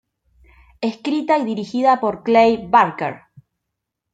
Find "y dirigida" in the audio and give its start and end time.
1.37-1.99